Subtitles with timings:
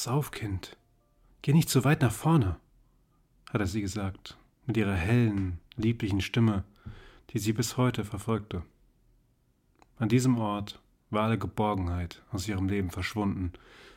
[0.00, 0.78] Pass auf, Kind.
[1.42, 2.56] Geh nicht so weit nach vorne,
[3.50, 6.64] hatte sie gesagt, mit ihrer hellen, lieblichen Stimme,
[7.28, 8.62] die sie bis heute verfolgte.
[9.98, 13.52] An diesem Ort war alle Geborgenheit aus ihrem Leben verschwunden,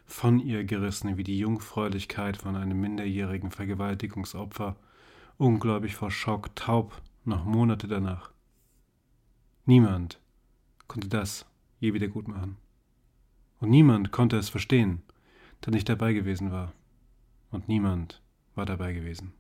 [0.06, 4.76] von ihr gerissen wie die Jungfräulichkeit von einem minderjährigen Vergewaltigungsopfer,
[5.38, 8.30] ungläubig vor Schock, taub noch Monate danach.
[9.66, 10.20] Niemand
[10.90, 11.46] konnte das
[11.80, 12.58] je wieder gut machen.
[13.62, 15.02] Und niemand konnte es verstehen,
[15.66, 16.74] der nicht dabei gewesen war.
[17.52, 18.22] Und niemand
[18.56, 19.34] war dabei gewesen.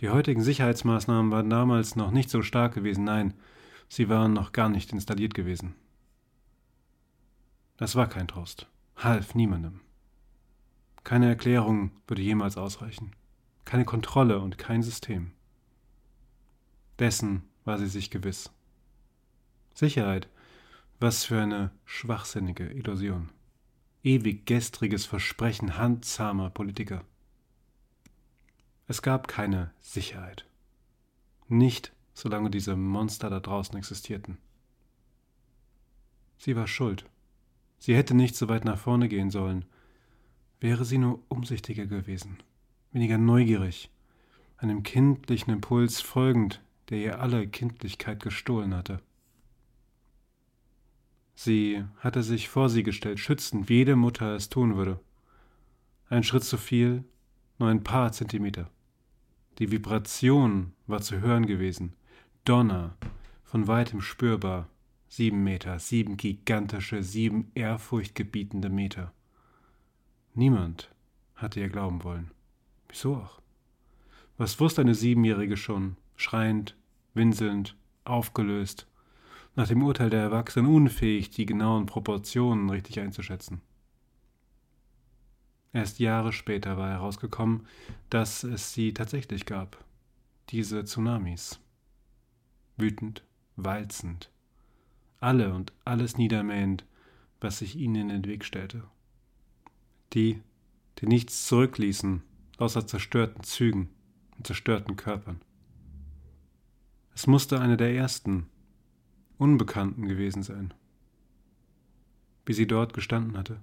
[0.00, 3.34] Die heutigen Sicherheitsmaßnahmen waren damals noch nicht so stark gewesen, nein,
[3.88, 5.74] sie waren noch gar nicht installiert gewesen.
[7.76, 9.80] Das war kein Trost, half niemandem.
[11.04, 13.12] Keine Erklärung würde jemals ausreichen,
[13.64, 15.32] keine Kontrolle und kein System.
[16.98, 18.50] Dessen war sie sich gewiss.
[19.74, 20.28] Sicherheit,
[21.00, 23.30] was für eine schwachsinnige Illusion.
[24.04, 27.04] Ewig gestriges Versprechen handzahmer Politiker.
[28.88, 30.44] Es gab keine Sicherheit.
[31.46, 34.38] Nicht, solange diese Monster da draußen existierten.
[36.36, 37.08] Sie war schuld.
[37.78, 39.64] Sie hätte nicht so weit nach vorne gehen sollen.
[40.58, 42.38] Wäre sie nur umsichtiger gewesen,
[42.90, 43.88] weniger neugierig,
[44.56, 49.00] einem kindlichen Impuls folgend, der ihr alle Kindlichkeit gestohlen hatte.
[51.34, 55.00] Sie hatte sich vor sie gestellt, schützend, wie jede Mutter es tun würde.
[56.08, 57.04] Ein Schritt zu viel,
[57.58, 58.70] nur ein paar Zentimeter.
[59.58, 61.94] Die Vibration war zu hören gewesen.
[62.44, 62.96] Donner,
[63.44, 64.68] von weitem spürbar.
[65.08, 69.12] Sieben Meter, sieben gigantische, sieben ehrfurchtgebietende Meter.
[70.34, 70.90] Niemand
[71.34, 72.30] hatte ihr glauben wollen.
[72.88, 73.42] Wieso auch?
[74.38, 76.76] Was wusste eine Siebenjährige schon, schreiend,
[77.12, 78.86] winselnd, aufgelöst,
[79.54, 83.60] nach dem Urteil der Erwachsenen unfähig, die genauen Proportionen richtig einzuschätzen?
[85.72, 87.66] Erst Jahre später war herausgekommen,
[88.10, 89.82] dass es sie tatsächlich gab.
[90.50, 91.60] Diese Tsunamis.
[92.76, 93.24] Wütend,
[93.56, 94.30] walzend,
[95.20, 96.84] alle und alles niedermähend,
[97.40, 98.84] was sich ihnen in den Weg stellte.
[100.12, 100.42] Die,
[100.98, 102.22] die nichts zurückließen,
[102.58, 103.88] außer zerstörten Zügen
[104.36, 105.40] und zerstörten Körpern.
[107.14, 108.46] Es musste eine der ersten,
[109.42, 110.72] Unbekannten gewesen sein.
[112.46, 113.60] Wie sie dort gestanden hatte,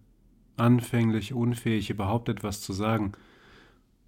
[0.57, 3.13] anfänglich unfähig überhaupt etwas zu sagen,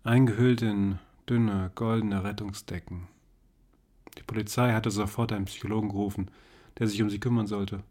[0.04, 1.00] eingehüllt in
[1.30, 3.08] dünne, goldene Rettungsdecken.
[4.18, 6.30] Die Polizei hatte sofort einen Psychologen gerufen,
[6.78, 7.86] der sich um sie kümmern sollte.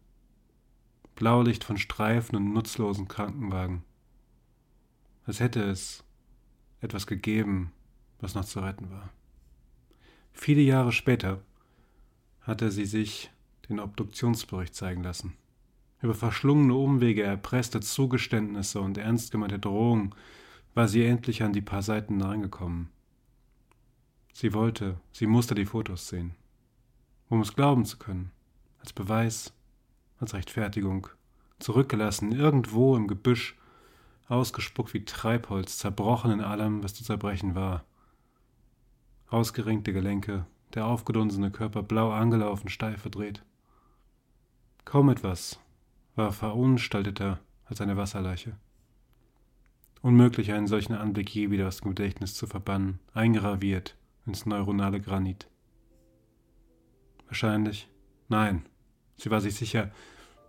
[1.15, 3.81] Blaulicht von Streifen und nutzlosen Krankenwagen.
[5.25, 6.03] Als hätte es
[6.81, 7.71] etwas gegeben,
[8.19, 9.09] was noch zu retten war.
[10.33, 11.41] Viele Jahre später
[12.41, 13.31] hatte sie sich
[13.71, 15.33] den Obduktionsbericht zeigen lassen.
[16.01, 20.15] Über verschlungene Umwege, erpresste Zugeständnisse und ernst gemeinte Drohungen
[20.73, 22.89] war sie endlich an die paar Seiten herangekommen.
[24.33, 26.35] Sie wollte, sie musste die Fotos sehen,
[27.29, 28.31] um es glauben zu können
[28.81, 29.53] als Beweis,
[30.19, 31.07] als Rechtfertigung,
[31.59, 33.57] zurückgelassen, irgendwo im Gebüsch,
[34.27, 37.85] ausgespuckt wie Treibholz, zerbrochen in allem, was zu zerbrechen war.
[39.27, 43.43] Ausgerenkte Gelenke, der aufgedunsene Körper blau angelaufen, steif verdreht.
[44.85, 45.59] Kaum etwas
[46.15, 48.57] war verunstalteter als eine Wasserleiche.
[50.01, 55.47] Unmöglich, einen solchen Anblick je wieder aus dem Gedächtnis zu verbannen, eingraviert ins neuronale Granit.
[57.27, 57.87] Wahrscheinlich,
[58.27, 58.65] nein,
[59.21, 59.91] Sie war sich sicher,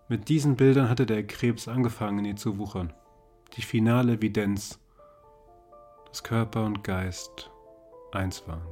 [0.08, 2.94] mit diesen Bildern hatte der Krebs angefangen, in ihr zu wuchern.
[3.54, 4.80] Die finale Evidenz,
[6.08, 7.50] dass Körper und Geist
[8.12, 8.66] eins waren.